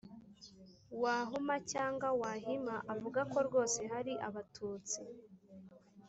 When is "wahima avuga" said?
2.21-3.21